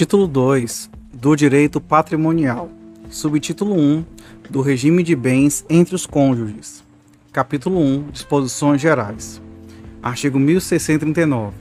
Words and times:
Título 0.00 0.26
2 0.26 0.88
do 1.12 1.36
Direito 1.36 1.78
Patrimonial. 1.78 2.70
Subtítulo 3.10 3.74
1 3.74 4.04
do 4.48 4.62
Regime 4.62 5.02
de 5.02 5.14
Bens 5.14 5.62
entre 5.68 5.94
os 5.94 6.06
Cônjuges. 6.06 6.82
Capítulo 7.30 7.78
1 7.78 8.04
Disposições 8.10 8.80
Gerais. 8.80 9.42
Artigo 10.02 10.38
1639. 10.38 11.54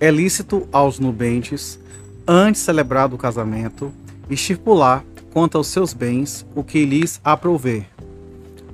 É 0.00 0.10
lícito 0.10 0.66
aos 0.72 0.98
nubentes, 0.98 1.78
antes 2.26 2.62
celebrado 2.62 3.14
o 3.14 3.18
casamento, 3.18 3.92
estipular 4.30 5.04
quanto 5.30 5.58
aos 5.58 5.66
seus 5.66 5.92
bens 5.92 6.46
o 6.54 6.64
que 6.64 6.86
lhes 6.86 7.20
aprouver. 7.22 7.84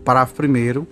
Parágrafo 0.05 0.41
1. 0.41 0.87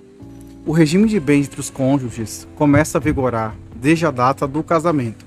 O 0.66 0.72
regime 0.72 1.08
de 1.08 1.20
bens 1.20 1.46
entre 1.46 1.60
os 1.60 1.70
cônjuges 1.70 2.48
começa 2.56 2.98
a 2.98 3.00
vigorar 3.00 3.54
desde 3.76 4.04
a 4.04 4.10
data 4.10 4.48
do 4.48 4.64
casamento. 4.64 5.24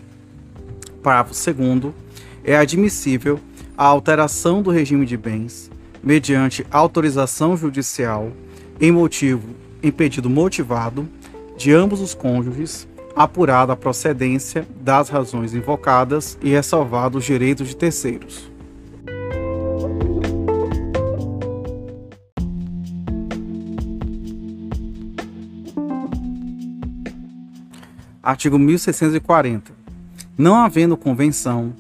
Parágrafo 1.02 1.34
2. 1.34 2.07
É 2.48 2.56
admissível 2.56 3.42
a 3.78 3.84
alteração 3.84 4.62
do 4.62 4.72
regime 4.72 5.06
de 5.06 5.18
bens 5.18 5.70
mediante 6.02 6.66
autorização 6.72 7.58
judicial 7.58 8.32
em 8.80 8.90
motivo 8.90 9.50
em 9.84 9.92
pedido 9.92 10.30
motivado 10.30 11.06
de 11.58 11.74
ambos 11.74 12.00
os 12.00 12.14
cônjuges, 12.14 12.88
apurada 13.14 13.74
a 13.74 13.76
procedência 13.76 14.66
das 14.80 15.10
razões 15.10 15.54
invocadas 15.54 16.38
e 16.42 16.50
ressalvado 16.50 17.18
os 17.18 17.26
direitos 17.26 17.68
de 17.68 17.76
terceiros. 17.76 18.50
Artigo 28.24 28.58
1640. 28.58 29.74
Não 30.38 30.56
havendo 30.56 30.96
convenção, 30.96 31.74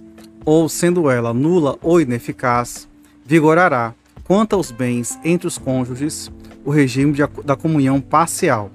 ou 0.47 0.69
sendo 0.69 1.11
ela 1.11 1.33
nula 1.33 1.77
ou 1.81 1.99
ineficaz, 1.99 2.87
vigorará, 3.25 3.93
quanto 4.23 4.55
aos 4.55 4.71
bens 4.71 5.19
entre 5.21 5.45
os 5.45 5.57
cônjuges, 5.57 6.31
o 6.63 6.71
regime 6.71 7.11
de, 7.11 7.21
da 7.43 7.57
comunhão 7.57 7.99
parcial. 7.99 8.71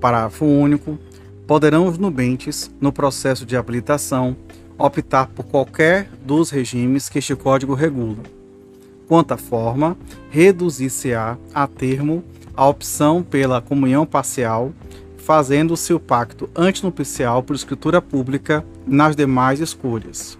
Parágrafo 0.00 0.46
único. 0.46 0.98
Poderão 1.46 1.86
os 1.86 1.98
nubentes, 1.98 2.70
no 2.80 2.90
processo 2.90 3.44
de 3.44 3.58
habilitação, 3.58 4.34
optar 4.78 5.26
por 5.26 5.44
qualquer 5.44 6.08
dos 6.24 6.48
regimes 6.48 7.10
que 7.10 7.18
este 7.18 7.36
Código 7.36 7.74
regula. 7.74 8.22
Quanto 9.06 9.32
à 9.32 9.36
forma, 9.36 9.98
reduzir-se-á 10.30 11.36
a 11.52 11.66
termo 11.66 12.24
a 12.56 12.66
opção 12.66 13.22
pela 13.22 13.60
comunhão 13.60 14.06
parcial 14.06 14.72
fazendo-se 15.18 15.92
o 15.92 16.00
pacto 16.00 16.48
antinupcial 16.56 17.42
por 17.42 17.54
escritura 17.54 18.00
pública 18.00 18.64
nas 18.86 19.14
demais 19.14 19.60
escolhas. 19.60 20.38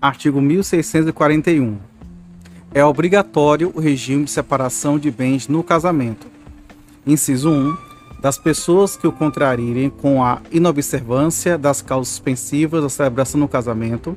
Artigo 0.00 0.40
1641. 0.40 1.76
É 2.72 2.84
obrigatório 2.84 3.72
o 3.74 3.80
regime 3.80 4.26
de 4.26 4.30
separação 4.30 4.96
de 4.96 5.10
bens 5.10 5.48
no 5.48 5.60
casamento. 5.64 6.28
Inciso 7.04 7.50
1. 7.50 7.76
Das 8.20 8.38
pessoas 8.38 8.96
que 8.96 9.08
o 9.08 9.12
contrarirem 9.12 9.90
com 9.90 10.22
a 10.22 10.40
inobservância 10.52 11.58
das 11.58 11.82
causas 11.82 12.10
suspensivas 12.10 12.82
da 12.82 12.88
celebração 12.88 13.40
do 13.40 13.48
casamento, 13.48 14.16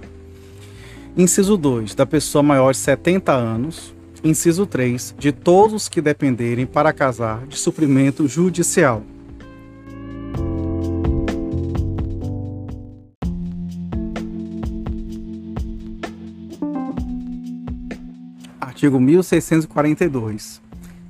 Inciso 1.18 1.58
2. 1.58 1.96
Da 1.96 2.06
pessoa 2.06 2.44
maior 2.44 2.74
de 2.74 2.78
70 2.78 3.32
anos. 3.32 3.92
Inciso 4.24 4.68
3. 4.68 5.16
De 5.18 5.32
todos 5.32 5.90
que 5.90 6.00
dependerem 6.00 6.68
para 6.68 6.94
casar 6.94 7.48
de 7.48 7.58
suprimento 7.58 8.28
judicial. 8.28 9.02
Artigo 18.82 19.00
1642. 19.00 20.60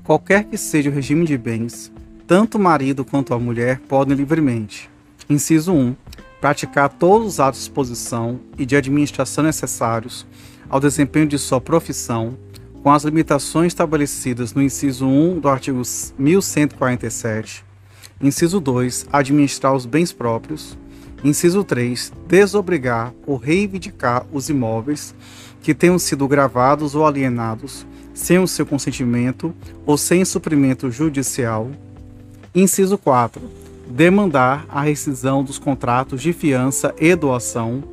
Qualquer 0.04 0.44
que 0.44 0.58
seja 0.58 0.90
o 0.90 0.94
regime 0.94 1.26
de 1.26 1.38
bens, 1.38 1.90
tanto 2.28 2.58
o 2.58 2.62
marido 2.62 3.06
quanto 3.06 3.34
a 3.34 3.40
mulher 3.40 3.80
podem 3.88 4.14
livremente. 4.14 4.90
Inciso 5.30 5.72
1 5.72 5.96
praticar 6.42 6.90
todos 6.90 7.26
os 7.26 7.40
atos 7.40 7.62
de 7.62 7.68
exposição 7.68 8.42
e 8.58 8.66
de 8.66 8.76
administração 8.76 9.46
necessários 9.46 10.28
ao 10.70 10.82
desempenho 10.82 11.28
de 11.28 11.40
sua 11.40 11.62
profissão, 11.62 12.38
com 12.84 12.92
as 12.92 13.06
limitações 13.06 13.68
estabelecidas 13.68 14.54
no 14.54 14.62
inciso 14.62 15.08
1 15.08 15.40
do 15.40 15.48
artigo 15.48 15.82
1147, 16.20 17.64
inciso 18.22 18.60
2, 18.60 19.08
administrar 19.14 19.74
os 19.74 19.86
bens 19.86 20.12
próprios, 20.12 20.78
inciso 21.24 21.64
3, 21.64 22.12
desobrigar 22.28 23.14
ou 23.26 23.38
reivindicar 23.38 24.26
os 24.30 24.50
imóveis 24.50 25.16
que 25.62 25.74
tenham 25.74 26.00
sido 26.00 26.28
gravados 26.28 26.96
ou 26.96 27.06
alienados 27.06 27.86
sem 28.14 28.40
o 28.40 28.48
seu 28.48 28.66
consentimento 28.66 29.54
ou 29.86 29.98
sem 29.98 30.26
suprimento 30.26 30.92
judicial, 30.92 31.70
inciso 32.54 32.98
4, 32.98 33.42
demandar 33.88 34.66
a 34.70 34.82
rescisão 34.82 35.44
dos 35.44 35.58
contratos 35.58 36.22
de 36.22 36.34
fiança 36.34 36.94
e 37.00 37.16
doação 37.16 37.84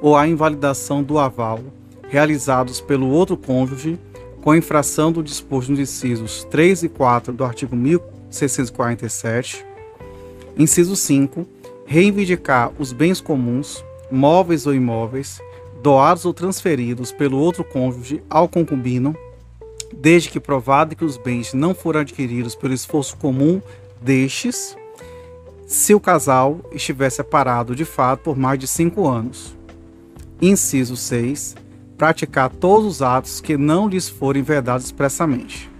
ou 0.00 0.16
a 0.16 0.28
invalidação 0.28 1.02
do 1.02 1.18
aval 1.18 1.60
realizados 2.08 2.80
pelo 2.80 3.08
outro 3.08 3.36
cônjuge 3.36 3.98
com 4.40 4.54
infração 4.54 5.10
do 5.10 5.22
disposto 5.22 5.70
nos 5.70 5.80
incisos 5.80 6.44
3 6.50 6.84
e 6.84 6.88
4 6.88 7.32
do 7.32 7.44
artigo 7.44 7.74
1647. 7.74 9.64
Inciso 10.56 10.94
5. 10.94 11.46
Reivindicar 11.86 12.70
os 12.78 12.92
bens 12.92 13.20
comuns, 13.20 13.84
móveis 14.10 14.66
ou 14.66 14.74
imóveis, 14.74 15.40
doados 15.84 16.24
ou 16.24 16.32
transferidos 16.32 17.12
pelo 17.12 17.36
outro 17.36 17.62
cônjuge 17.62 18.22
ao 18.30 18.48
concubino, 18.48 19.14
desde 19.94 20.30
que 20.30 20.40
provado 20.40 20.96
que 20.96 21.04
os 21.04 21.18
bens 21.18 21.52
não 21.52 21.74
foram 21.74 22.00
adquiridos 22.00 22.54
pelo 22.54 22.72
esforço 22.72 23.14
comum 23.18 23.60
destes 24.00 24.74
se 25.66 25.94
o 25.94 26.00
casal 26.00 26.58
estiver 26.72 27.10
separado 27.10 27.76
de 27.76 27.84
fato 27.84 28.22
por 28.22 28.34
mais 28.34 28.58
de 28.58 28.66
cinco 28.66 29.06
anos. 29.06 29.54
Inciso 30.40 30.96
6. 30.96 31.54
Praticar 31.98 32.48
todos 32.48 32.86
os 32.86 33.02
atos 33.02 33.42
que 33.42 33.58
não 33.58 33.86
lhes 33.86 34.08
forem 34.08 34.42
vedados 34.42 34.86
expressamente. 34.86 35.70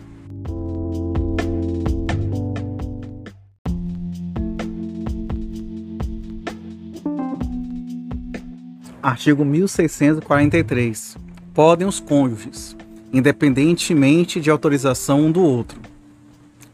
Artigo 9.05 9.45
1643. 9.45 11.19
Podem 11.53 11.87
os 11.87 12.01
cônjuges, 12.01 12.75
independentemente 13.13 14.41
de 14.41 14.51
autorização 14.51 15.27
um 15.27 15.31
do 15.31 15.43
outro. 15.43 15.79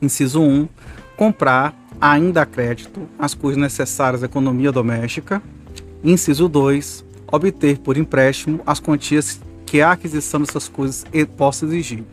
Inciso 0.00 0.40
1. 0.40 0.68
Comprar 1.16 1.74
ainda 2.00 2.42
a 2.42 2.46
crédito 2.46 3.08
as 3.18 3.34
coisas 3.34 3.60
necessárias 3.60 4.22
à 4.22 4.26
economia 4.26 4.70
doméstica. 4.70 5.42
Inciso 6.04 6.48
2. 6.48 7.04
Obter 7.32 7.78
por 7.78 7.96
empréstimo 7.96 8.60
as 8.64 8.78
quantias 8.78 9.40
que 9.66 9.80
a 9.80 9.90
aquisição 9.90 10.38
dessas 10.38 10.68
coisas 10.68 11.04
possa 11.36 11.66
exigir. 11.66 12.04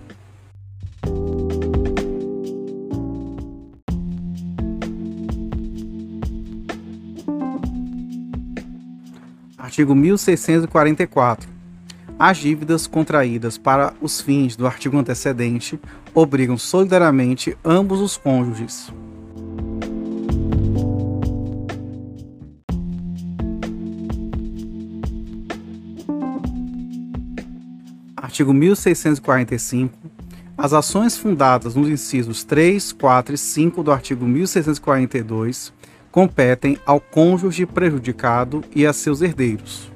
Artigo 9.77 9.93
1644. 9.93 11.47
As 12.17 12.37
dívidas 12.37 12.87
contraídas 12.87 13.59
para 13.59 13.93
os 14.01 14.19
fins 14.19 14.55
do 14.55 14.65
artigo 14.65 14.97
antecedente 14.97 15.79
obrigam 16.15 16.57
solidariamente 16.57 17.55
ambos 17.63 18.01
os 18.01 18.17
cônjuges. 18.17 18.91
Artigo 28.15 28.51
1645. 28.51 29.95
As 30.57 30.73
ações 30.73 31.15
fundadas 31.15 31.75
nos 31.75 31.87
incisos 31.87 32.43
3, 32.43 32.93
4 32.93 33.35
e 33.35 33.37
5 33.37 33.83
do 33.83 33.91
artigo 33.91 34.25
1642 34.25 35.71
competem 36.17 36.79
ao 36.83 36.99
cônjuge 36.99 37.63
prejudicado 37.63 38.63
e 38.75 38.87
a 38.87 38.91
seus 38.91 39.21
herdeiros. 39.21 39.91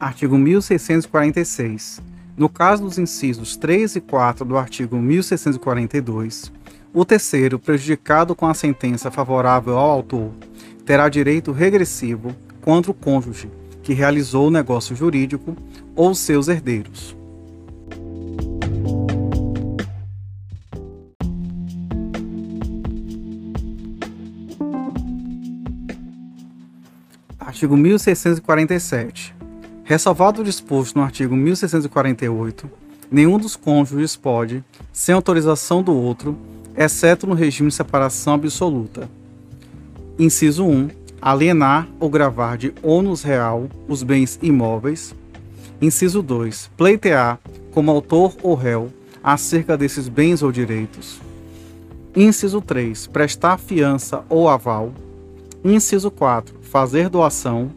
Artigo 0.00 0.36
1646. 0.36 2.02
No 2.36 2.48
caso 2.48 2.82
dos 2.82 2.98
incisos 2.98 3.56
3 3.56 3.94
e 3.94 4.00
4 4.00 4.44
do 4.44 4.58
artigo 4.58 4.96
1642, 4.96 6.50
o 6.92 7.04
terceiro, 7.04 7.56
prejudicado 7.60 8.34
com 8.34 8.48
a 8.48 8.54
sentença 8.54 9.12
favorável 9.12 9.78
ao 9.78 9.90
autor, 9.90 10.32
terá 10.84 11.08
direito 11.08 11.52
regressivo 11.52 12.34
contra 12.60 12.90
o 12.90 12.94
cônjuge 12.94 13.48
que 13.80 13.94
realizou 13.94 14.48
o 14.48 14.50
negócio 14.50 14.96
jurídico 14.96 15.56
ou 16.00 16.14
seus 16.14 16.48
herdeiros. 16.48 17.14
Artigo 27.38 27.76
1647. 27.76 29.34
Ressalvado 29.84 30.40
o 30.40 30.44
disposto 30.44 30.96
no 30.96 31.02
artigo 31.02 31.36
1648, 31.36 32.70
nenhum 33.10 33.38
dos 33.38 33.54
cônjuges 33.54 34.16
pode, 34.16 34.64
sem 34.94 35.14
autorização 35.14 35.82
do 35.82 35.92
outro, 35.94 36.34
exceto 36.74 37.26
no 37.26 37.34
regime 37.34 37.68
de 37.68 37.74
separação 37.74 38.32
absoluta. 38.32 39.06
Inciso 40.18 40.64
1. 40.64 40.88
Alienar 41.20 41.86
ou 41.98 42.08
gravar 42.08 42.56
de 42.56 42.72
ônus 42.82 43.22
real 43.22 43.68
os 43.86 44.02
bens 44.02 44.38
imóveis. 44.40 45.14
Inciso 45.82 46.22
2. 46.22 46.72
Pleitear 46.76 47.38
como 47.72 47.90
autor 47.90 48.34
ou 48.42 48.54
réu 48.54 48.92
acerca 49.22 49.78
desses 49.78 50.08
bens 50.08 50.42
ou 50.42 50.52
direitos. 50.52 51.18
Inciso 52.14 52.60
3. 52.60 53.06
Prestar 53.06 53.56
fiança 53.56 54.22
ou 54.28 54.46
aval. 54.46 54.92
Inciso 55.64 56.10
4. 56.10 56.54
Fazer 56.60 57.08
doação, 57.08 57.70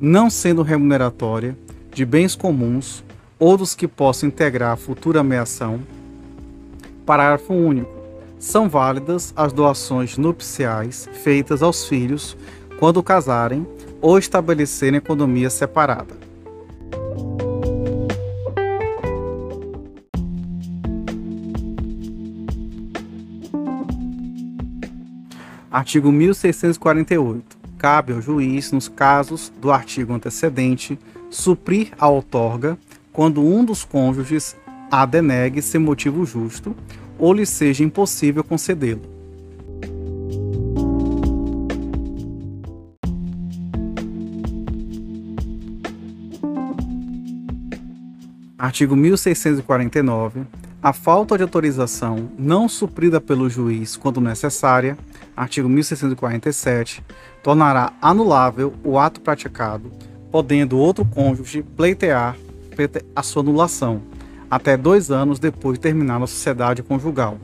não 0.00 0.28
sendo 0.28 0.62
remuneratória, 0.62 1.56
de 1.94 2.04
bens 2.04 2.34
comuns 2.34 3.04
ou 3.38 3.56
dos 3.56 3.72
que 3.72 3.86
possam 3.86 4.28
integrar 4.28 4.72
a 4.72 4.76
futura 4.76 5.20
ameação. 5.20 5.78
Parágrafo 7.06 7.54
único. 7.54 7.96
São 8.40 8.68
válidas 8.68 9.32
as 9.36 9.52
doações 9.52 10.18
nupciais 10.18 11.08
feitas 11.22 11.62
aos 11.62 11.86
filhos 11.86 12.36
quando 12.80 13.02
casarem 13.02 13.64
ou 14.00 14.18
estabelecerem 14.18 14.98
economia 14.98 15.50
separada. 15.50 16.27
Artigo 25.70 26.10
1648. 26.10 27.58
Cabe 27.76 28.14
ao 28.14 28.22
juiz, 28.22 28.72
nos 28.72 28.88
casos 28.88 29.52
do 29.60 29.70
artigo 29.70 30.14
antecedente, 30.14 30.98
suprir 31.30 31.90
a 31.98 32.08
outorga 32.08 32.78
quando 33.12 33.44
um 33.44 33.62
dos 33.64 33.84
cônjuges 33.84 34.56
a 34.90 35.04
denegue 35.04 35.60
sem 35.60 35.78
motivo 35.78 36.24
justo 36.24 36.74
ou 37.18 37.34
lhe 37.34 37.44
seja 37.44 37.84
impossível 37.84 38.42
concedê-lo. 38.42 39.02
Artigo 48.56 48.96
1649. 48.96 50.42
A 50.80 50.92
falta 50.92 51.36
de 51.36 51.42
autorização 51.42 52.30
não 52.38 52.68
suprida 52.68 53.20
pelo 53.20 53.50
juiz 53.50 53.96
quando 53.96 54.20
necessária, 54.20 54.96
artigo 55.38 55.68
1647, 55.68 57.04
tornará 57.42 57.92
anulável 58.02 58.74
o 58.82 58.98
ato 58.98 59.20
praticado, 59.20 59.90
podendo 60.32 60.76
outro 60.76 61.04
cônjuge 61.04 61.62
pleitear 61.62 62.36
a 63.14 63.22
sua 63.22 63.42
anulação, 63.42 64.02
até 64.50 64.76
dois 64.76 65.10
anos 65.10 65.38
depois 65.38 65.78
de 65.78 65.82
terminar 65.82 66.22
a 66.22 66.26
sociedade 66.26 66.82
conjugal. 66.82 67.38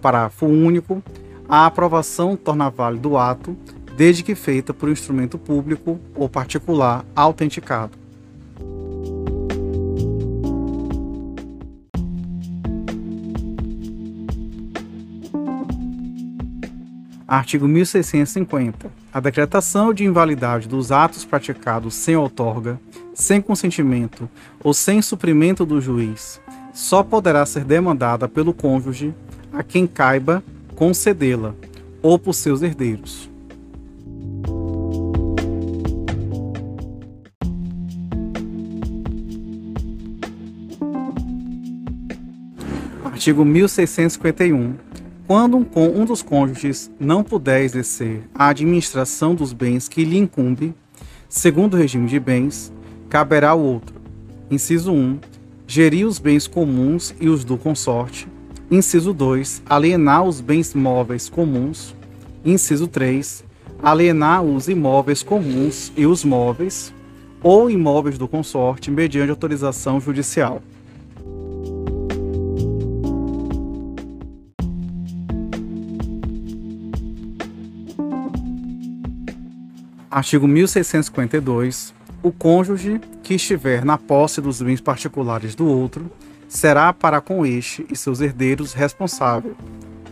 Parágrafo 0.00 0.46
único. 0.46 1.02
A 1.48 1.64
aprovação 1.66 2.36
torna 2.36 2.68
válido 2.68 3.10
o 3.10 3.18
ato, 3.18 3.56
desde 3.96 4.22
que 4.22 4.34
feita 4.34 4.74
por 4.74 4.88
instrumento 4.88 5.38
público 5.38 5.98
ou 6.14 6.28
particular 6.28 7.04
autenticado. 7.14 8.05
Artigo 17.28 17.66
1650. 17.66 18.88
A 19.12 19.18
decretação 19.18 19.92
de 19.92 20.04
invalidade 20.04 20.68
dos 20.68 20.92
atos 20.92 21.24
praticados 21.24 21.94
sem 21.94 22.14
outorga, 22.14 22.80
sem 23.14 23.40
consentimento 23.40 24.30
ou 24.62 24.72
sem 24.72 25.02
suprimento 25.02 25.66
do 25.66 25.80
juiz 25.80 26.40
só 26.72 27.02
poderá 27.02 27.44
ser 27.44 27.64
demandada 27.64 28.28
pelo 28.28 28.54
cônjuge 28.54 29.12
a 29.52 29.64
quem 29.64 29.88
caiba 29.88 30.44
concedê-la 30.76 31.52
ou 32.00 32.16
por 32.16 32.32
seus 32.32 32.62
herdeiros. 32.62 33.28
Artigo 43.04 43.44
1651 43.44 44.85
quando 45.26 45.56
um, 45.56 45.66
um 46.00 46.04
dos 46.04 46.22
cônjuges 46.22 46.90
não 47.00 47.24
puder 47.24 47.62
exercer 47.62 48.22
a 48.34 48.48
administração 48.48 49.34
dos 49.34 49.52
bens 49.52 49.88
que 49.88 50.04
lhe 50.04 50.16
incumbe, 50.16 50.72
segundo 51.28 51.74
o 51.74 51.76
regime 51.76 52.06
de 52.06 52.20
bens, 52.20 52.72
caberá 53.08 53.50
ao 53.50 53.60
outro. 53.60 53.96
Inciso 54.50 54.92
1. 54.92 55.18
Gerir 55.66 56.06
os 56.06 56.20
bens 56.20 56.46
comuns 56.46 57.12
e 57.20 57.28
os 57.28 57.44
do 57.44 57.58
consorte. 57.58 58.28
Inciso 58.70 59.12
2. 59.12 59.62
Alienar 59.68 60.24
os 60.24 60.40
bens 60.40 60.74
móveis 60.74 61.28
comuns. 61.28 61.94
Inciso 62.44 62.86
3. 62.86 63.44
Alienar 63.82 64.44
os 64.44 64.68
imóveis 64.68 65.24
comuns 65.24 65.92
e 65.96 66.06
os 66.06 66.24
móveis 66.24 66.94
ou 67.42 67.68
imóveis 67.68 68.16
do 68.16 68.28
consorte 68.28 68.90
mediante 68.90 69.30
autorização 69.30 70.00
judicial. 70.00 70.62
Artigo 80.16 80.48
1652. 80.48 81.92
O 82.22 82.32
cônjuge 82.32 82.98
que 83.22 83.34
estiver 83.34 83.84
na 83.84 83.98
posse 83.98 84.40
dos 84.40 84.62
bens 84.62 84.80
particulares 84.80 85.54
do 85.54 85.66
outro 85.66 86.10
será 86.48 86.90
para 86.90 87.20
com 87.20 87.44
este 87.44 87.84
e 87.90 87.94
seus 87.94 88.22
herdeiros 88.22 88.72
responsável. 88.72 89.54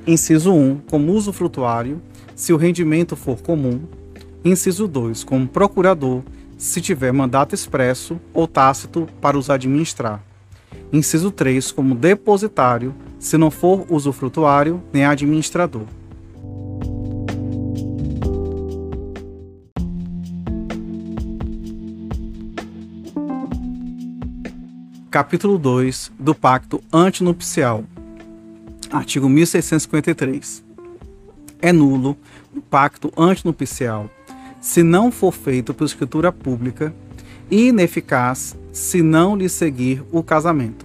Inciso 0.06 0.52
1, 0.52 0.82
como 0.90 1.10
usufrutuário, 1.10 2.02
se 2.34 2.52
o 2.52 2.58
rendimento 2.58 3.16
for 3.16 3.40
comum. 3.40 3.80
Inciso 4.44 4.86
2, 4.86 5.24
como 5.24 5.48
procurador, 5.48 6.22
se 6.58 6.82
tiver 6.82 7.10
mandato 7.10 7.54
expresso 7.54 8.20
ou 8.34 8.46
tácito 8.46 9.08
para 9.22 9.38
os 9.38 9.48
administrar. 9.48 10.22
Inciso 10.92 11.30
3, 11.30 11.72
como 11.72 11.94
depositário, 11.94 12.94
se 13.18 13.38
não 13.38 13.50
for 13.50 13.86
usufrutuário 13.88 14.82
nem 14.92 15.06
administrador. 15.06 15.86
Capítulo 25.14 25.58
2 25.58 26.10
do 26.18 26.34
Pacto 26.34 26.82
Antinupcial. 26.92 27.84
Artigo 28.90 29.28
1653. 29.28 30.64
É 31.62 31.72
nulo 31.72 32.18
o 32.52 32.60
pacto 32.60 33.12
antinupcial 33.16 34.10
se 34.60 34.82
não 34.82 35.12
for 35.12 35.30
feito 35.30 35.72
por 35.72 35.84
escritura 35.84 36.32
pública 36.32 36.92
e 37.48 37.68
ineficaz 37.68 38.56
se 38.72 39.02
não 39.02 39.36
lhe 39.36 39.48
seguir 39.48 40.02
o 40.10 40.20
casamento. 40.20 40.84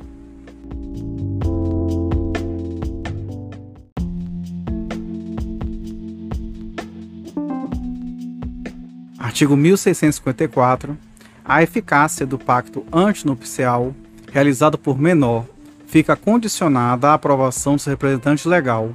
Artigo 9.18 9.58
1654. 9.58 10.96
A 11.44 11.64
eficácia 11.64 12.28
do 12.28 12.38
pacto 12.38 12.86
antinupcial 12.92 13.96
realizado 14.32 14.78
por 14.78 15.00
menor 15.00 15.46
fica 15.86 16.16
condicionada 16.16 17.10
à 17.10 17.14
aprovação 17.16 17.76
do 17.76 17.82
seu 17.82 17.92
representante 17.92 18.48
legal, 18.48 18.92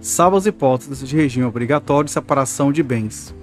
salvo 0.00 0.36
as 0.36 0.46
hipóteses 0.46 1.08
de 1.08 1.16
regime 1.16 1.46
obrigatório 1.46 2.04
de 2.04 2.10
separação 2.10 2.70
de 2.70 2.82
bens. 2.82 3.34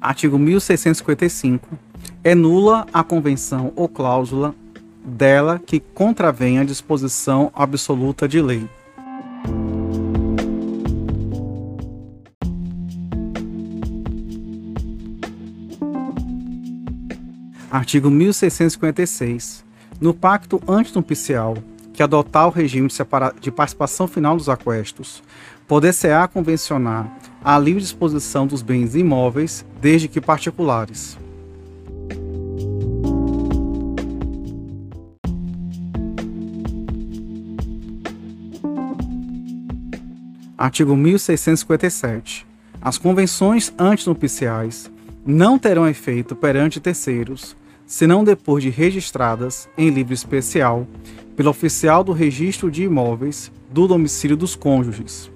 Artigo 0.00 0.38
1655. 0.38 1.68
É 2.24 2.34
nula 2.34 2.86
a 2.92 3.04
convenção 3.04 3.72
ou 3.76 3.88
cláusula 3.88 4.54
dela 5.04 5.60
que 5.64 5.80
contravenha 5.80 6.62
a 6.62 6.64
disposição 6.64 7.50
absoluta 7.54 8.26
de 8.26 8.40
lei. 8.40 8.66
Artigo 17.78 18.10
1656. 18.10 19.64
No 20.00 20.12
pacto 20.12 20.60
antinupcial, 20.66 21.56
que 21.92 22.02
adotar 22.02 22.48
o 22.48 22.50
regime 22.50 22.88
de, 23.40 23.52
participação 23.52 24.08
final 24.08 24.36
dos 24.36 24.48
aquestos, 24.48 25.22
poder-se-á 25.68 26.26
convencionar 26.26 27.08
a 27.40 27.56
livre 27.56 27.80
disposição 27.80 28.48
dos 28.48 28.62
bens 28.62 28.96
imóveis, 28.96 29.64
desde 29.80 30.08
que 30.08 30.20
particulares. 30.20 31.16
Artigo 40.58 40.96
1657. 40.96 42.44
As 42.82 42.98
convenções 42.98 43.72
antinupciais 43.78 44.90
não 45.24 45.56
terão 45.56 45.88
efeito 45.88 46.34
perante 46.34 46.80
terceiros, 46.80 47.56
senão 47.88 48.22
depois 48.22 48.62
de 48.62 48.68
registradas 48.68 49.66
em 49.76 49.88
livro 49.88 50.12
especial 50.12 50.86
pelo 51.34 51.48
oficial 51.48 52.04
do 52.04 52.12
registro 52.12 52.70
de 52.70 52.84
imóveis 52.84 53.50
do 53.72 53.88
domicílio 53.88 54.36
dos 54.36 54.54
cônjuges. 54.54 55.30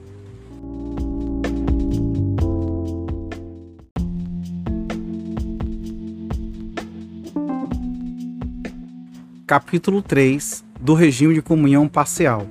Capítulo 9.47 10.03
3 10.03 10.63
do 10.79 10.93
regime 10.93 11.35
de 11.35 11.41
comunhão 11.41 11.89
parcial. 11.89 12.47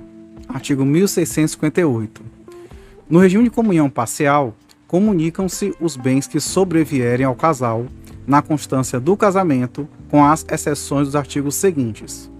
Artigo 0.48 0.84
1658. 0.84 2.22
No 3.08 3.20
regime 3.20 3.44
de 3.44 3.50
comunhão 3.50 3.88
parcial, 3.88 4.54
comunicam-se 4.88 5.74
os 5.80 5.96
bens 5.96 6.26
que 6.26 6.40
sobrevierem 6.40 7.24
ao 7.24 7.34
casal 7.34 7.86
na 8.26 8.42
constância 8.42 9.00
do 9.00 9.16
casamento, 9.16 9.88
com 10.08 10.24
as 10.24 10.44
exceções 10.50 11.08
dos 11.08 11.16
artigos 11.16 11.54
seguintes. 11.54 12.30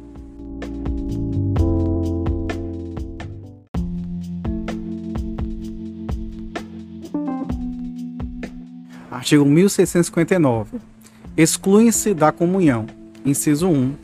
Artigo 9.10 9.44
1659. 9.44 10.78
Excluem-se 11.36 12.12
da 12.12 12.32
comunhão, 12.32 12.86
inciso 13.24 13.68
1, 13.68 13.94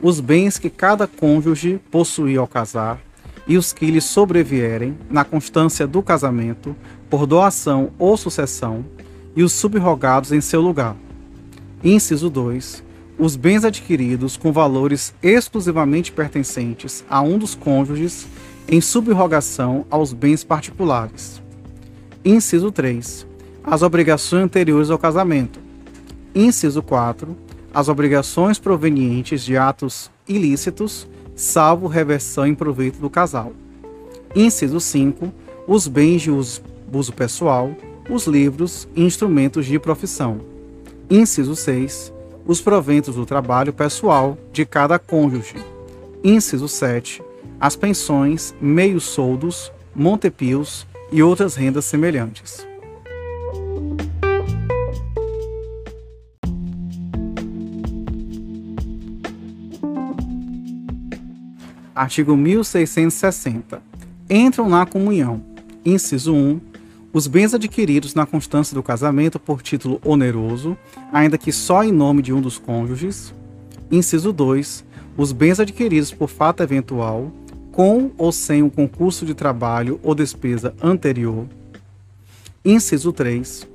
os 0.00 0.20
bens 0.20 0.58
que 0.58 0.70
cada 0.70 1.06
cônjuge 1.06 1.80
possui 1.90 2.36
ao 2.36 2.46
casar 2.46 3.00
e 3.46 3.56
os 3.56 3.72
que 3.72 3.90
lhe 3.90 4.00
sobrevierem 4.00 4.96
na 5.10 5.24
constância 5.24 5.86
do 5.86 6.02
casamento, 6.02 6.76
por 7.10 7.26
doação 7.26 7.90
ou 7.98 8.16
sucessão, 8.16 8.84
e 9.34 9.42
os 9.42 9.52
subrogados 9.52 10.32
em 10.32 10.40
seu 10.40 10.60
lugar. 10.60 10.94
Inciso 11.82 12.28
2. 12.28 12.82
Os 13.16 13.36
bens 13.36 13.64
adquiridos 13.64 14.36
com 14.36 14.52
valores 14.52 15.14
exclusivamente 15.22 16.10
pertencentes 16.10 17.04
a 17.08 17.20
um 17.20 17.38
dos 17.38 17.54
cônjuges 17.54 18.26
em 18.68 18.80
subrogação 18.80 19.86
aos 19.88 20.12
bens 20.12 20.42
particulares. 20.42 21.40
Inciso 22.24 22.72
3. 22.72 23.24
As 23.62 23.82
obrigações 23.82 24.44
anteriores 24.44 24.90
ao 24.90 24.98
casamento. 24.98 25.60
Inciso 26.34 26.82
4. 26.82 27.36
As 27.72 27.88
obrigações 27.88 28.58
provenientes 28.58 29.44
de 29.44 29.56
atos 29.56 30.10
ilícitos 30.26 31.06
salvo 31.36 31.86
reversão 31.86 32.44
em 32.44 32.56
proveito 32.56 32.98
do 32.98 33.08
casal. 33.08 33.52
Inciso 34.34 34.80
5. 34.80 35.32
Os 35.66 35.86
bens 35.86 36.22
de 36.22 36.30
uso, 36.32 36.60
pessoal, 37.14 37.70
os 38.10 38.26
livros 38.26 38.88
e 38.96 39.04
instrumentos 39.04 39.64
de 39.64 39.78
profissão. 39.78 40.57
Inciso 41.10 41.56
6. 41.56 42.12
Os 42.46 42.60
proventos 42.60 43.14
do 43.14 43.24
trabalho 43.24 43.72
pessoal 43.72 44.36
de 44.52 44.66
cada 44.66 44.98
cônjuge. 44.98 45.54
Inciso 46.22 46.68
7. 46.68 47.22
As 47.58 47.74
pensões, 47.74 48.54
meios 48.60 49.04
soldos, 49.04 49.72
montepios 49.94 50.86
e 51.10 51.22
outras 51.22 51.54
rendas 51.54 51.86
semelhantes. 51.86 52.66
Artigo 61.94 62.36
1660. 62.36 63.80
Entram 64.28 64.68
na 64.68 64.84
comunhão. 64.84 65.42
Inciso 65.86 66.34
1. 66.34 66.67
Os 67.12 67.26
bens 67.26 67.54
adquiridos 67.54 68.14
na 68.14 68.26
constância 68.26 68.74
do 68.74 68.82
casamento 68.82 69.38
por 69.38 69.62
título 69.62 70.00
oneroso, 70.04 70.76
ainda 71.12 71.38
que 71.38 71.50
só 71.50 71.82
em 71.82 71.92
nome 71.92 72.22
de 72.22 72.32
um 72.32 72.40
dos 72.40 72.58
cônjuges. 72.58 73.34
Inciso 73.90 74.32
2. 74.32 74.84
Os 75.16 75.32
bens 75.32 75.58
adquiridos 75.58 76.12
por 76.12 76.28
fato 76.28 76.62
eventual, 76.62 77.32
com 77.72 78.10
ou 78.18 78.30
sem 78.30 78.62
o 78.62 78.70
concurso 78.70 79.24
de 79.24 79.34
trabalho 79.34 79.98
ou 80.02 80.14
despesa 80.14 80.74
anterior. 80.82 81.46
Inciso 82.64 83.12
3. 83.12 83.66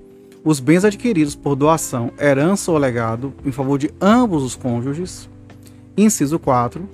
Os 0.44 0.60
bens 0.60 0.86
adquiridos 0.86 1.36
por 1.36 1.56
doação, 1.56 2.12
herança 2.20 2.72
ou 2.72 2.78
legado 2.78 3.34
em 3.46 3.52
favor 3.52 3.80
de 3.80 3.90
ambos 4.00 4.44
os 4.44 4.56
cônjuges. 4.56 5.30
Inciso 5.98 6.38
4 6.38 6.88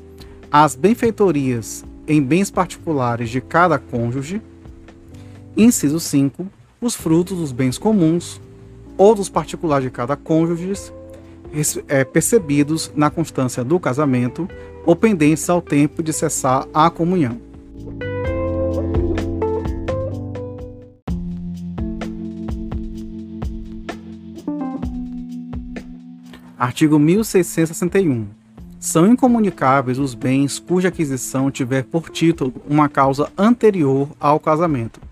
as 0.51 0.75
benfeitorias 0.75 1.85
em 2.07 2.23
bens 2.23 2.49
particulares 2.49 3.29
de 3.29 3.39
cada 3.39 3.77
cônjuge. 3.77 4.41
Inciso 5.59 5.99
5. 5.99 6.47
Os 6.79 6.95
frutos 6.95 7.37
dos 7.37 7.51
bens 7.51 7.77
comuns 7.77 8.39
ou 8.97 9.13
dos 9.13 9.27
particulares 9.27 9.83
de 9.83 9.91
cada 9.91 10.15
cônjuge, 10.15 10.71
é, 11.89 12.05
percebidos 12.05 12.89
na 12.95 13.09
constância 13.09 13.61
do 13.61 13.77
casamento 13.77 14.47
ou 14.85 14.95
pendentes 14.95 15.49
ao 15.49 15.61
tempo 15.61 16.01
de 16.01 16.13
cessar 16.13 16.65
a 16.73 16.89
comunhão. 16.89 17.41
Artigo 26.57 26.97
1661 26.97 28.27
são 28.79 29.05
incomunicáveis 29.05 29.99
os 29.99 30.13
bens 30.13 30.57
cuja 30.57 30.87
aquisição 30.87 31.51
tiver 31.51 31.83
por 31.83 32.09
título 32.09 32.53
uma 32.65 32.87
causa 32.87 33.29
anterior 33.37 34.07
ao 34.17 34.39
casamento. 34.39 35.08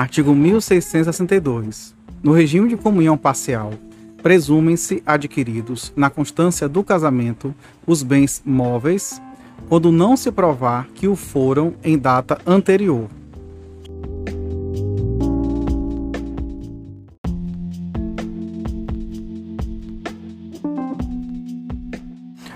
Artigo 0.00 0.34
1662. 0.34 1.94
No 2.22 2.32
regime 2.32 2.70
de 2.70 2.76
comunhão 2.78 3.18
parcial, 3.18 3.74
presumem-se 4.22 5.02
adquiridos, 5.04 5.92
na 5.94 6.08
constância 6.08 6.66
do 6.66 6.82
casamento, 6.82 7.54
os 7.86 8.02
bens 8.02 8.40
móveis, 8.42 9.20
quando 9.68 9.92
não 9.92 10.16
se 10.16 10.32
provar 10.32 10.88
que 10.94 11.06
o 11.06 11.14
foram 11.14 11.74
em 11.84 11.98
data 11.98 12.40
anterior 12.46 13.10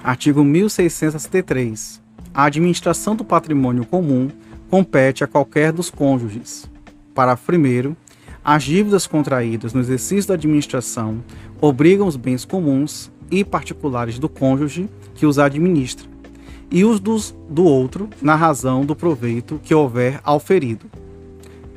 Artigo 0.02 0.42
1663. 0.42 2.00
A 2.32 2.44
administração 2.44 3.14
do 3.14 3.22
patrimônio 3.22 3.84
comum 3.84 4.30
compete 4.70 5.22
a 5.22 5.26
qualquer 5.26 5.72
dos 5.72 5.90
cônjuges. 5.90 6.72
Parágrafo 7.14 7.52
1. 7.52 7.94
As 8.44 8.64
dívidas 8.64 9.06
contraídas 9.06 9.72
no 9.72 9.80
exercício 9.80 10.28
da 10.28 10.34
administração 10.34 11.22
obrigam 11.60 12.06
os 12.06 12.16
bens 12.16 12.44
comuns 12.44 13.10
e 13.30 13.44
particulares 13.44 14.18
do 14.18 14.28
cônjuge 14.28 14.88
que 15.14 15.24
os 15.24 15.38
administra, 15.38 16.06
e 16.70 16.84
os 16.84 17.00
dos, 17.00 17.34
do 17.48 17.64
outro 17.64 18.10
na 18.20 18.34
razão 18.34 18.84
do 18.84 18.96
proveito 18.96 19.60
que 19.62 19.74
houver 19.74 20.20
ao 20.24 20.40
ferido. 20.40 20.86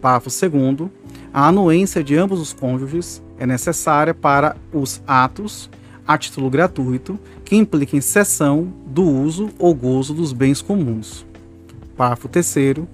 Parágrafo 0.01 0.29
2. 0.29 0.89
A 1.31 1.47
anuência 1.47 2.03
de 2.03 2.17
ambos 2.17 2.39
os 2.39 2.51
cônjuges 2.51 3.21
é 3.37 3.45
necessária 3.45 4.13
para 4.13 4.57
os 4.73 5.01
atos 5.07 5.69
a 6.07 6.17
título 6.17 6.49
gratuito 6.49 7.19
que 7.45 7.55
impliquem 7.55 8.01
cessão 8.01 8.73
do 8.87 9.03
uso 9.03 9.49
ou 9.59 9.73
gozo 9.75 10.13
dos 10.13 10.33
bens 10.33 10.61
comuns. 10.61 11.25
Parágrafo 11.95 12.27
3 12.27 12.87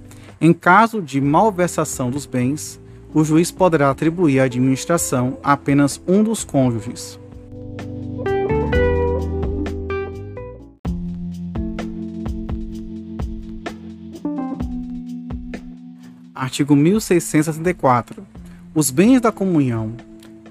em 0.44 0.52
caso 0.52 1.02
de 1.02 1.22
malversação 1.22 2.12
dos 2.12 2.26
bens, 2.26 2.78
o 3.14 3.24
juiz 3.24 3.50
poderá 3.50 3.90
atribuir 3.90 4.42
à 4.42 4.44
administração 4.44 5.38
apenas 5.42 6.02
um 6.06 6.22
dos 6.22 6.44
cônjuges. 6.44 7.18
Artigo 16.36 16.76
1664. 16.76 18.22
Os 18.76 18.92
bens 18.92 19.22
da 19.22 19.32
comunhão 19.32 19.94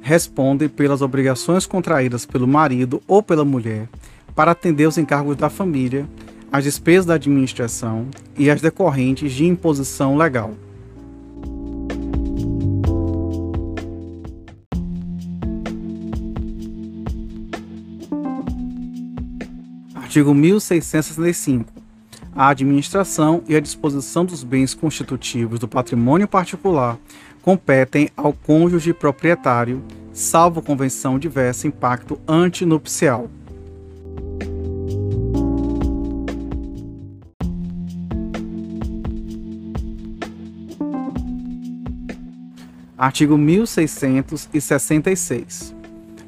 respondem 0.00 0.70
pelas 0.70 1.02
obrigações 1.02 1.66
contraídas 1.66 2.24
pelo 2.24 2.48
marido 2.48 3.02
ou 3.06 3.22
pela 3.22 3.44
mulher 3.44 3.90
para 4.34 4.52
atender 4.52 4.88
os 4.88 4.96
encargos 4.96 5.36
da 5.36 5.50
família, 5.50 6.08
as 6.52 6.64
despesas 6.64 7.06
da 7.06 7.14
administração 7.14 8.08
e 8.36 8.50
as 8.50 8.60
decorrentes 8.60 9.32
de 9.32 9.46
imposição 9.46 10.18
legal. 10.18 10.52
Artigo 19.94 20.34
1665. 20.34 21.72
A 22.34 22.48
administração 22.48 23.42
e 23.48 23.56
a 23.56 23.60
disposição 23.60 24.26
dos 24.26 24.44
bens 24.44 24.74
constitutivos 24.74 25.58
do 25.58 25.66
patrimônio 25.66 26.28
particular 26.28 26.98
competem 27.40 28.10
ao 28.14 28.32
cônjuge 28.32 28.92
proprietário, 28.92 29.82
salvo 30.12 30.60
convenção 30.60 31.18
diversa 31.18 31.66
impacto 31.66 32.20
antinupcial. 32.28 33.30
Artigo 43.02 43.36
1666. 43.36 45.74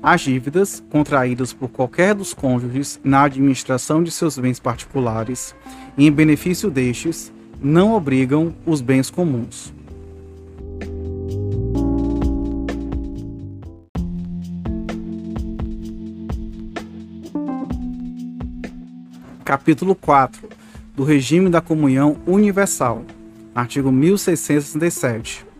As 0.02 0.20
dívidas 0.22 0.82
contraídas 0.90 1.52
por 1.52 1.68
qualquer 1.68 2.16
dos 2.16 2.34
cônjuges 2.34 2.98
na 3.04 3.22
administração 3.22 4.02
de 4.02 4.10
seus 4.10 4.36
bens 4.36 4.58
particulares 4.58 5.54
e 5.96 6.04
em 6.04 6.10
benefício 6.10 6.72
destes 6.72 7.32
não 7.62 7.94
obrigam 7.94 8.52
os 8.66 8.80
bens 8.80 9.08
comuns. 9.08 9.72
Capítulo 19.44 19.94
4 19.94 20.48
do 20.96 21.04
Regime 21.04 21.48
da 21.48 21.60
Comunhão 21.60 22.16
Universal. 22.26 23.04
Artigo 23.54 23.92
1667. 23.92 25.53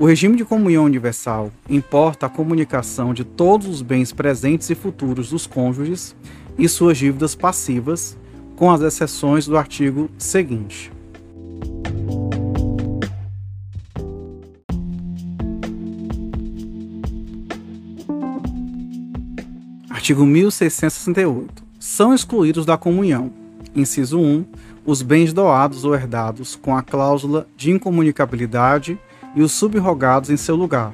O 0.00 0.06
regime 0.06 0.34
de 0.34 0.46
comunhão 0.46 0.84
universal 0.84 1.52
importa 1.68 2.24
a 2.24 2.28
comunicação 2.30 3.12
de 3.12 3.22
todos 3.22 3.66
os 3.66 3.82
bens 3.82 4.14
presentes 4.14 4.70
e 4.70 4.74
futuros 4.74 5.28
dos 5.28 5.46
cônjuges 5.46 6.16
e 6.58 6.66
suas 6.70 6.96
dívidas 6.96 7.34
passivas, 7.34 8.16
com 8.56 8.70
as 8.70 8.80
exceções 8.80 9.46
do 9.46 9.58
artigo 9.58 10.10
seguinte. 10.16 10.90
Artigo 19.90 20.24
1668. 20.24 21.62
São 21.78 22.14
excluídos 22.14 22.64
da 22.64 22.78
comunhão, 22.78 23.30
inciso 23.76 24.18
1, 24.18 24.46
os 24.86 25.02
bens 25.02 25.34
doados 25.34 25.84
ou 25.84 25.94
herdados 25.94 26.56
com 26.56 26.74
a 26.74 26.82
cláusula 26.82 27.46
de 27.54 27.70
incomunicabilidade 27.70 28.98
e 29.34 29.42
os 29.42 29.52
subrogados 29.52 30.30
em 30.30 30.36
seu 30.36 30.56
lugar. 30.56 30.92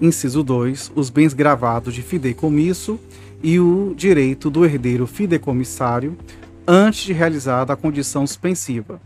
Inciso 0.00 0.42
2. 0.42 0.92
Os 0.94 1.10
bens 1.10 1.34
gravados 1.34 1.94
de 1.94 2.02
fideicomisso 2.02 2.98
e 3.42 3.60
o 3.60 3.94
direito 3.96 4.48
do 4.48 4.64
herdeiro 4.64 5.06
fideicomissário 5.06 6.16
antes 6.66 7.02
de 7.02 7.12
realizada 7.12 7.72
a 7.72 7.76
condição 7.76 8.26
suspensiva. 8.26 9.00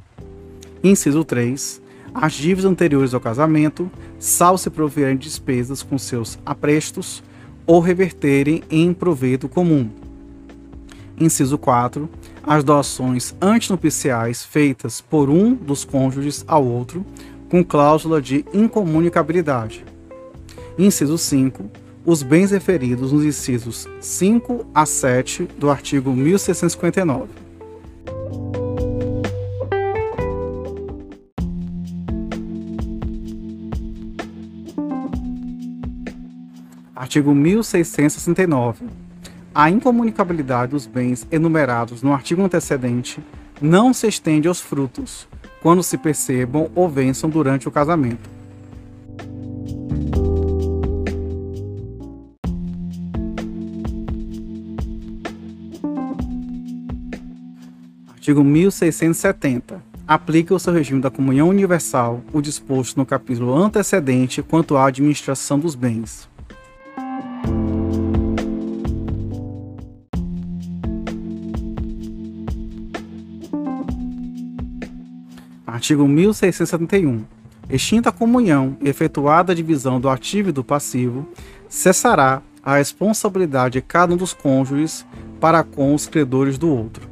Inciso 0.82 1.24
3. 1.24 1.82
As 2.14 2.34
dívidas 2.34 2.70
anteriores 2.70 3.12
ao 3.12 3.20
casamento, 3.20 3.90
salvo 4.18 4.58
se 4.58 4.70
proverem 4.70 5.16
despesas 5.16 5.82
com 5.82 5.98
seus 5.98 6.38
aprestos 6.46 7.22
ou 7.66 7.80
reverterem 7.80 8.62
em 8.70 8.92
proveito 8.92 9.48
comum. 9.48 9.88
Inciso 11.18 11.56
4. 11.56 12.08
As 12.46 12.62
doações 12.62 13.34
antinupciais 13.40 14.44
feitas 14.44 15.00
por 15.00 15.30
um 15.30 15.54
dos 15.54 15.84
cônjuges 15.84 16.44
ao 16.46 16.64
outro, 16.64 17.04
com 17.50 17.64
cláusula 17.64 18.20
de 18.20 18.44
incomunicabilidade. 18.52 19.84
Inciso 20.78 21.16
5. 21.16 21.70
Os 22.04 22.22
bens 22.22 22.50
referidos 22.50 23.12
nos 23.12 23.24
incisos 23.24 23.88
5 24.00 24.66
a 24.74 24.84
7 24.84 25.48
do 25.56 25.70
artigo 25.70 26.12
1659. 26.12 27.28
Artigo 36.94 37.34
1669. 37.34 38.86
A 39.54 39.70
incomunicabilidade 39.70 40.72
dos 40.72 40.84
bens 40.84 41.26
enumerados 41.30 42.02
no 42.02 42.12
artigo 42.12 42.42
antecedente 42.42 43.22
não 43.62 43.94
se 43.94 44.08
estende 44.08 44.48
aos 44.48 44.60
frutos, 44.60 45.28
quando 45.64 45.82
se 45.82 45.96
percebam 45.96 46.70
ou 46.74 46.90
vençam 46.90 47.30
durante 47.30 47.66
o 47.66 47.70
casamento. 47.70 48.28
Artigo 58.12 58.44
1670. 58.44 59.82
Aplica 60.06 60.54
o 60.54 60.58
seu 60.58 60.70
regime 60.70 61.00
da 61.00 61.10
comunhão 61.10 61.48
universal 61.48 62.20
o 62.30 62.42
disposto 62.42 62.98
no 62.98 63.06
capítulo 63.06 63.54
antecedente 63.54 64.42
quanto 64.42 64.76
à 64.76 64.86
administração 64.86 65.58
dos 65.58 65.74
bens. 65.74 66.28
Artigo 75.84 76.08
1671. 76.08 77.26
Extinta 77.68 78.08
a 78.08 78.12
comunhão 78.12 78.74
e 78.80 78.88
efetuada 78.88 79.52
a 79.52 79.54
divisão 79.54 80.00
do 80.00 80.08
ativo 80.08 80.48
e 80.48 80.52
do 80.52 80.64
passivo, 80.64 81.28
cessará 81.68 82.40
a 82.62 82.78
responsabilidade 82.78 83.74
de 83.74 83.82
cada 83.82 84.14
um 84.14 84.16
dos 84.16 84.32
cônjuges 84.32 85.04
para 85.38 85.62
com 85.62 85.94
os 85.94 86.06
credores 86.06 86.56
do 86.56 86.70
outro. 86.70 87.06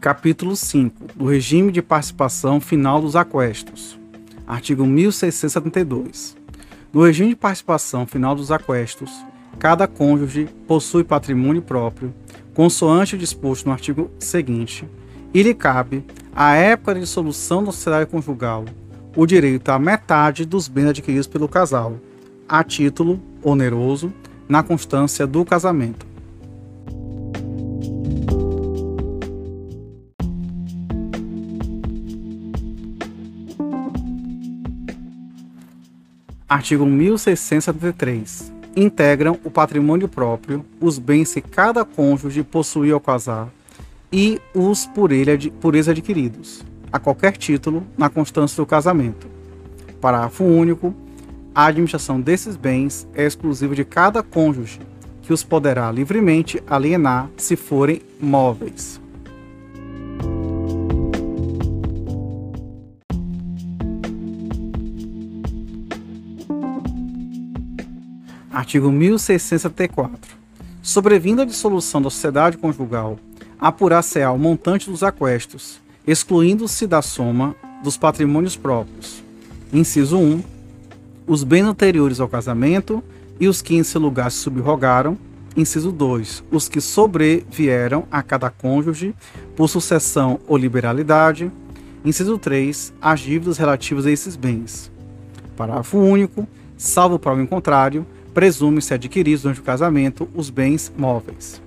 Capítulo 0.00 0.54
5 0.54 1.06
do 1.16 1.26
Regime 1.26 1.72
de 1.72 1.82
Participação 1.82 2.60
Final 2.60 3.00
dos 3.00 3.16
Aquestos. 3.16 3.98
Artigo 4.46 4.86
1672. 4.86 6.43
No 6.94 7.02
regime 7.02 7.30
de 7.30 7.34
participação 7.34 8.06
final 8.06 8.36
dos 8.36 8.52
aquestos, 8.52 9.10
cada 9.58 9.88
cônjuge 9.88 10.46
possui 10.64 11.02
patrimônio 11.02 11.60
próprio, 11.60 12.14
consoante 12.54 13.16
o 13.16 13.18
disposto 13.18 13.66
no 13.66 13.72
artigo 13.72 14.12
seguinte, 14.16 14.88
e 15.34 15.42
lhe 15.42 15.52
cabe, 15.54 16.04
à 16.32 16.54
época 16.54 16.94
de 16.94 17.00
dissolução 17.00 17.64
da 17.64 17.72
sociedade 17.72 18.08
conjugal, 18.08 18.64
o 19.16 19.26
direito 19.26 19.70
à 19.70 19.78
metade 19.78 20.44
dos 20.44 20.68
bens 20.68 20.90
adquiridos 20.90 21.26
pelo 21.26 21.48
casal, 21.48 21.96
a 22.48 22.62
título 22.62 23.20
oneroso, 23.42 24.12
na 24.48 24.62
constância 24.62 25.26
do 25.26 25.44
casamento. 25.44 26.13
Artigo 36.54 36.86
1673. 36.86 38.52
Integram 38.76 39.36
o 39.42 39.50
patrimônio 39.50 40.08
próprio, 40.08 40.64
os 40.80 41.00
bens 41.00 41.34
que 41.34 41.40
cada 41.40 41.84
cônjuge 41.84 42.44
possui 42.44 42.92
ao 42.92 43.00
casar 43.00 43.48
e 44.12 44.40
os 44.54 44.86
por 44.86 45.10
ele 45.10 45.50
por 45.50 45.74
eles 45.74 45.88
adquiridos, 45.88 46.64
a 46.92 47.00
qualquer 47.00 47.36
título, 47.36 47.82
na 47.98 48.08
constância 48.08 48.56
do 48.56 48.66
casamento. 48.66 49.26
Parágrafo 50.00 50.44
único. 50.44 50.94
A 51.52 51.66
administração 51.66 52.20
desses 52.20 52.54
bens 52.54 53.04
é 53.16 53.24
exclusiva 53.26 53.74
de 53.74 53.84
cada 53.84 54.22
cônjuge, 54.22 54.78
que 55.22 55.32
os 55.32 55.42
poderá 55.42 55.90
livremente 55.90 56.62
alienar 56.68 57.30
se 57.36 57.56
forem 57.56 58.00
móveis. 58.20 59.00
Artigo 68.54 68.92
1674. 68.92 70.36
Sobrevindo 70.80 71.42
a 71.42 71.44
dissolução 71.44 72.00
da 72.00 72.08
sociedade 72.08 72.56
conjugal, 72.56 73.18
apurar-se-á 73.58 74.30
o 74.30 74.38
montante 74.38 74.88
dos 74.88 75.02
aquestos, 75.02 75.80
excluindo-se 76.06 76.86
da 76.86 77.02
soma 77.02 77.56
dos 77.82 77.96
patrimônios 77.96 78.54
próprios. 78.54 79.24
Inciso 79.72 80.18
1. 80.18 80.40
Os 81.26 81.42
bens 81.42 81.64
anteriores 81.64 82.20
ao 82.20 82.28
casamento 82.28 83.02
e 83.40 83.48
os 83.48 83.60
que 83.60 83.74
em 83.74 83.82
seu 83.82 84.00
lugar 84.00 84.30
se 84.30 84.38
subrogaram. 84.38 85.18
Inciso 85.56 85.90
2. 85.90 86.44
Os 86.52 86.68
que 86.68 86.80
sobrevieram 86.80 88.06
a 88.08 88.22
cada 88.22 88.50
cônjuge 88.50 89.16
por 89.56 89.68
sucessão 89.68 90.38
ou 90.46 90.56
liberalidade. 90.56 91.50
Inciso 92.04 92.38
3. 92.38 92.94
As 93.02 93.18
dívidas 93.18 93.58
relativas 93.58 94.06
a 94.06 94.12
esses 94.12 94.36
bens. 94.36 94.92
Parágrafo 95.56 95.98
único. 95.98 96.46
Salvo 96.76 97.18
prova 97.18 97.40
em 97.40 97.46
contrário, 97.46 98.04
presume-se 98.34 98.92
adquiridos 98.92 99.42
durante 99.42 99.60
o 99.60 99.64
casamento 99.64 100.28
os 100.34 100.50
bens 100.50 100.92
móveis. 100.98 101.62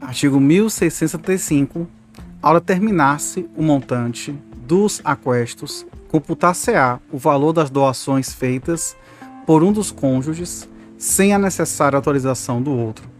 Artigo 0.00 0.38
1675. 0.38 1.88
Ao 2.42 2.54
determinar-se 2.54 3.48
o 3.56 3.62
montante 3.62 4.34
dos 4.66 5.00
aquestos, 5.04 5.86
computar-se-á 6.08 7.00
o 7.10 7.16
valor 7.18 7.52
das 7.52 7.70
doações 7.70 8.32
feitas 8.32 8.96
por 9.46 9.62
um 9.62 9.72
dos 9.72 9.90
cônjuges 9.90 10.68
sem 10.98 11.32
a 11.32 11.38
necessária 11.38 11.96
autorização 11.96 12.60
do 12.62 12.70
outro. 12.70 13.19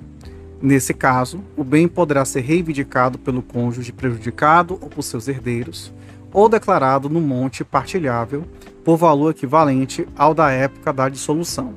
Nesse 0.62 0.92
caso, 0.92 1.42
o 1.56 1.64
bem 1.64 1.88
poderá 1.88 2.22
ser 2.24 2.40
reivindicado 2.40 3.18
pelo 3.18 3.42
cônjuge 3.42 3.92
prejudicado 3.92 4.78
ou 4.80 4.90
por 4.90 5.02
seus 5.02 5.26
herdeiros, 5.26 5.92
ou 6.32 6.48
declarado 6.48 7.08
no 7.08 7.20
monte 7.20 7.64
partilhável 7.64 8.44
por 8.84 8.96
valor 8.96 9.30
equivalente 9.30 10.06
ao 10.16 10.34
da 10.34 10.50
época 10.50 10.92
da 10.92 11.08
dissolução. 11.08 11.74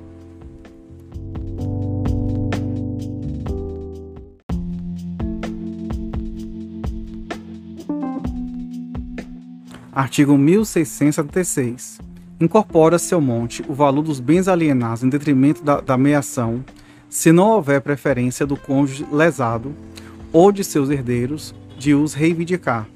Artigo 9.93 10.37
1676. 10.37 11.99
Incorpora-se 12.41 13.13
ao 13.13 13.21
monte 13.21 13.63
o 13.69 13.73
valor 13.73 14.01
dos 14.01 14.19
bens 14.19 14.47
alienados 14.47 15.03
em 15.03 15.09
detrimento 15.09 15.63
da, 15.63 15.79
da 15.79 15.97
meação, 15.97 16.65
se 17.13 17.31
não 17.31 17.51
houver 17.51 17.79
preferência 17.79 18.43
do 18.43 18.57
cônjuge 18.57 19.05
lesado 19.11 19.71
ou 20.31 20.51
de 20.51 20.63
seus 20.63 20.89
herdeiros 20.89 21.53
de 21.77 21.93
os 21.93 22.15
reivindicar. 22.15 22.87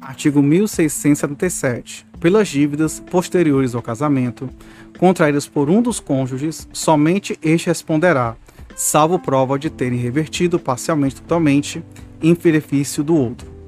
Artigo 0.00 0.40
1677. 0.40 2.06
Pelas 2.20 2.46
dívidas 2.46 3.00
posteriores 3.00 3.74
ao 3.74 3.82
casamento, 3.82 4.48
contraídas 4.96 5.48
por 5.48 5.68
um 5.68 5.82
dos 5.82 5.98
cônjuges, 5.98 6.68
somente 6.72 7.36
este 7.42 7.66
responderá, 7.66 8.36
salvo 8.76 9.18
prova 9.18 9.58
de 9.58 9.70
terem 9.70 9.98
revertido 9.98 10.56
parcialmente 10.56 11.16
totalmente 11.16 11.82
em 12.22 12.32
benefício 12.32 13.02
do 13.02 13.16
outro. 13.16 13.59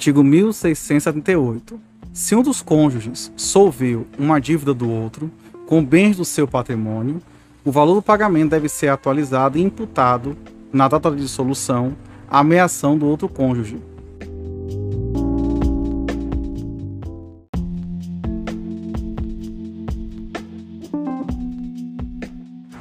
Artigo 0.00 0.24
1678. 0.24 1.78
Se 2.14 2.34
um 2.34 2.42
dos 2.42 2.62
cônjuges 2.62 3.30
solveu 3.36 4.06
uma 4.18 4.40
dívida 4.40 4.72
do 4.72 4.88
outro 4.88 5.30
com 5.66 5.84
bens 5.84 6.16
do 6.16 6.24
seu 6.24 6.48
patrimônio, 6.48 7.20
o 7.62 7.70
valor 7.70 7.96
do 7.96 8.00
pagamento 8.00 8.48
deve 8.48 8.66
ser 8.66 8.88
atualizado 8.88 9.58
e 9.58 9.60
imputado 9.60 10.34
na 10.72 10.88
data 10.88 11.10
de 11.10 11.18
dissolução 11.18 11.94
a 12.30 12.38
ameação 12.38 12.96
do 12.96 13.04
outro 13.04 13.28
cônjuge. 13.28 13.76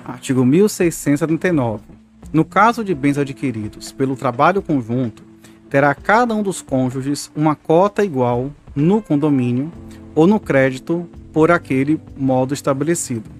Artigo 0.05 0.45
1679. 0.45 1.83
No 2.31 2.45
caso 2.45 2.81
de 2.81 2.95
bens 2.95 3.17
adquiridos 3.17 3.91
pelo 3.91 4.15
trabalho 4.15 4.61
conjunto, 4.61 5.27
terá 5.69 5.93
cada 5.93 6.33
um 6.33 6.41
dos 6.41 6.61
cônjuges 6.61 7.31
uma 7.35 7.55
cota 7.55 8.03
igual 8.03 8.51
no 8.75 9.01
condomínio 9.01 9.71
ou 10.15 10.25
no 10.25 10.39
crédito 10.39 11.07
por 11.31 11.51
aquele 11.51 11.99
modo 12.17 12.53
estabelecido. 12.53 13.39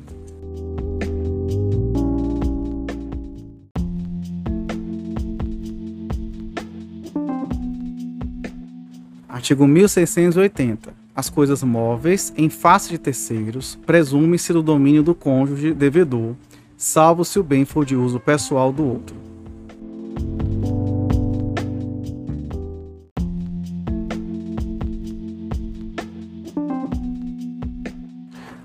Artigo 9.28 9.68
1680. 9.68 10.94
As 11.16 11.30
coisas 11.30 11.64
móveis 11.64 12.32
em 12.38 12.50
face 12.50 12.90
de 12.90 12.98
terceiros 12.98 13.78
presume-se 13.86 14.54
do 14.54 14.62
domínio 14.62 15.02
do 15.02 15.16
cônjuge 15.16 15.74
devedor, 15.74 16.36
salvo 16.78 17.26
se 17.26 17.40
o 17.40 17.44
bem 17.44 17.66
for 17.66 17.86
de 17.86 17.96
uso 17.96 18.20
pessoal 18.20 18.72
do 18.72 18.86
outro. 18.86 19.29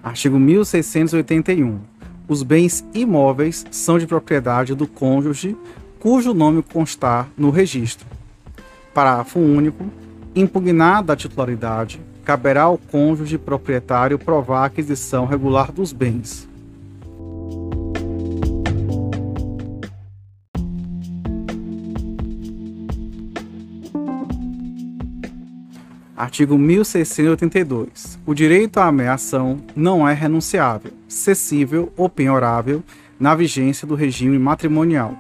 Artigo 0.05 0.39
1681. 0.39 1.79
Os 2.29 2.43
bens 2.43 2.85
imóveis 2.93 3.65
são 3.71 3.99
de 3.99 4.07
propriedade 4.07 4.75
do 4.75 4.87
cônjuge 4.87 5.57
cujo 5.99 6.35
nome 6.35 6.63
constar 6.63 7.31
no 7.39 7.49
registro. 7.49 8.07
Parágrafo 8.93 9.39
único 9.39 9.87
impugnada 10.37 11.15
a 11.15 11.17
titularidade, 11.17 12.01
caberá 12.23 12.65
ao 12.65 12.77
cônjuge 12.77 13.39
proprietário 13.39 14.19
provar 14.19 14.65
a 14.65 14.65
aquisição 14.67 15.25
regular 15.25 15.73
dos 15.73 15.91
bens. 15.91 16.47
Artigo 26.25 26.57
1682. 26.57 28.19
O 28.25 28.33
direito 28.33 28.79
à 28.79 28.87
ameação 28.87 29.61
não 29.77 30.09
é 30.09 30.15
renunciável, 30.15 30.91
cessível 31.07 31.93
ou 31.99 32.09
penhorável 32.09 32.83
na 33.21 33.35
vigência 33.35 33.87
do 33.87 33.95
regime 33.95 34.39
matrimonial. 34.39 35.15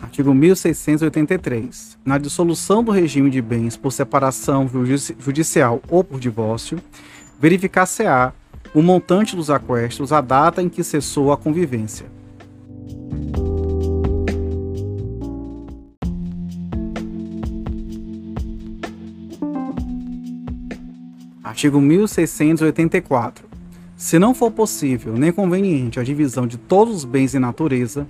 artigo 0.00 0.34
1683. 0.34 1.98
Na 2.02 2.16
dissolução 2.16 2.82
do 2.82 2.92
regime 2.92 3.28
de 3.28 3.42
bens 3.42 3.76
por 3.76 3.92
separação 3.92 4.70
judicial 5.18 5.82
ou 5.88 6.02
por 6.02 6.18
divórcio, 6.18 6.78
verificar-se-á 7.42 8.32
o 8.72 8.80
montante 8.80 9.34
dos 9.34 9.50
aquestos, 9.50 10.12
a 10.12 10.20
data 10.20 10.62
em 10.62 10.68
que 10.68 10.84
cessou 10.84 11.32
a 11.32 11.36
convivência. 11.36 12.06
Artigo 21.42 21.80
1684. 21.80 23.44
Se 23.96 24.20
não 24.20 24.32
for 24.32 24.52
possível 24.52 25.14
nem 25.14 25.32
conveniente 25.32 25.98
a 25.98 26.04
divisão 26.04 26.46
de 26.46 26.56
todos 26.56 26.98
os 26.98 27.04
bens 27.04 27.34
em 27.34 27.40
natureza, 27.40 28.06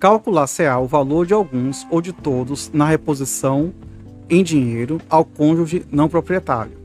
calcular-se-á 0.00 0.80
o 0.80 0.86
valor 0.88 1.24
de 1.24 1.32
alguns 1.32 1.86
ou 1.92 2.00
de 2.00 2.12
todos 2.12 2.72
na 2.74 2.88
reposição 2.88 3.72
em 4.28 4.42
dinheiro 4.42 5.00
ao 5.08 5.24
cônjuge 5.24 5.86
não 5.92 6.08
proprietário. 6.08 6.76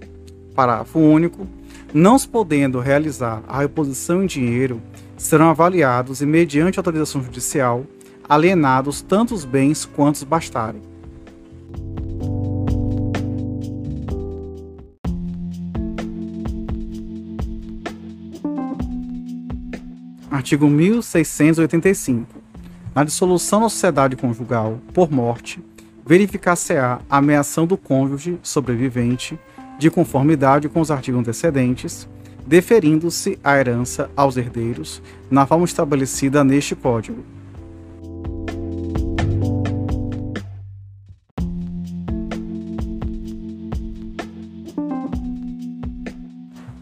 Parágrafo 0.53 0.99
único. 0.99 1.47
Não 1.93 2.17
se 2.17 2.27
podendo 2.27 2.79
realizar 2.79 3.43
a 3.47 3.59
reposição 3.59 4.23
em 4.23 4.25
dinheiro, 4.25 4.81
serão 5.15 5.51
avaliados 5.51 6.23
e, 6.23 6.25
mediante 6.25 6.79
autorização 6.79 7.21
judicial, 7.21 7.85
alienados 8.27 8.99
tanto 9.03 9.35
os 9.35 9.45
bens 9.45 9.85
quanto 9.85 10.25
bastarem. 10.25 10.81
Artigo 20.31 20.67
1685. 20.67 22.41
Na 22.95 23.03
dissolução 23.03 23.61
da 23.61 23.69
sociedade 23.69 24.15
conjugal 24.15 24.79
por 24.95 25.11
morte, 25.11 25.63
verificar-se-á 26.03 27.01
a 27.07 27.17
ameação 27.17 27.67
do 27.67 27.77
cônjuge 27.77 28.39
sobrevivente 28.41 29.37
de 29.77 29.89
conformidade 29.89 30.69
com 30.69 30.81
os 30.81 30.91
artigos 30.91 31.19
antecedentes, 31.19 32.07
deferindo-se 32.45 33.39
a 33.43 33.57
herança 33.57 34.09
aos 34.15 34.37
herdeiros 34.37 35.01
na 35.29 35.45
forma 35.45 35.65
estabelecida 35.65 36.43
neste 36.43 36.75
Código. 36.75 37.23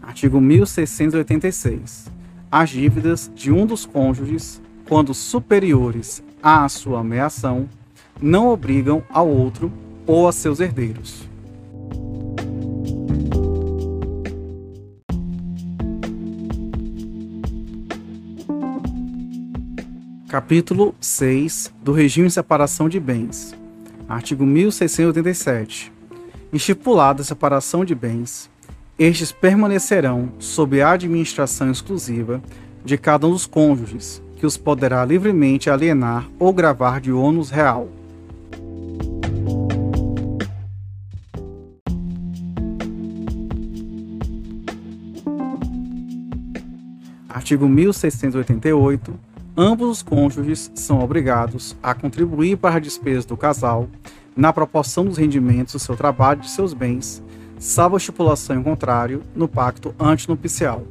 Artigo 0.02 0.40
1686. 0.40 2.10
As 2.50 2.70
dívidas 2.70 3.30
de 3.34 3.50
um 3.50 3.66
dos 3.66 3.84
cônjuges 3.84 4.62
quando 4.88 5.14
superiores 5.14 6.22
à 6.42 6.68
sua 6.68 7.00
ameação, 7.00 7.68
não 8.20 8.48
obrigam 8.48 9.02
ao 9.08 9.26
outro 9.26 9.72
ou 10.06 10.28
a 10.28 10.32
seus 10.32 10.60
herdeiros. 10.60 11.31
Capítulo 20.32 20.94
6 20.98 21.74
do 21.82 21.92
Regime 21.92 22.28
de 22.28 22.32
Separação 22.32 22.88
de 22.88 22.98
Bens. 22.98 23.54
Artigo 24.08 24.46
1687. 24.46 25.92
Estipulada 26.50 27.20
a 27.20 27.24
separação 27.24 27.84
de 27.84 27.94
bens, 27.94 28.50
estes 28.98 29.30
permanecerão 29.30 30.32
sob 30.38 30.80
a 30.80 30.92
administração 30.92 31.70
exclusiva 31.70 32.42
de 32.82 32.96
cada 32.96 33.26
um 33.26 33.30
dos 33.30 33.44
cônjuges, 33.44 34.22
que 34.36 34.46
os 34.46 34.56
poderá 34.56 35.04
livremente 35.04 35.68
alienar 35.68 36.26
ou 36.38 36.50
gravar 36.50 36.98
de 36.98 37.12
ônus 37.12 37.50
real. 37.50 37.90
Artigo 47.28 47.68
1688. 47.68 49.31
Ambos 49.56 49.98
os 49.98 50.02
cônjuges 50.02 50.70
são 50.74 51.00
obrigados 51.00 51.76
a 51.82 51.94
contribuir 51.94 52.56
para 52.56 52.76
a 52.76 52.80
despesa 52.80 53.28
do 53.28 53.36
casal 53.36 53.86
na 54.34 54.50
proporção 54.50 55.04
dos 55.04 55.18
rendimentos 55.18 55.74
do 55.74 55.78
seu 55.78 55.94
trabalho 55.94 56.38
e 56.38 56.42
de 56.42 56.50
seus 56.50 56.72
bens, 56.72 57.22
salvo 57.58 57.96
a 57.96 57.98
estipulação 57.98 58.56
em 58.56 58.62
contrário 58.62 59.22
no 59.34 59.46
pacto 59.46 59.94
antinupcial. 60.00 60.86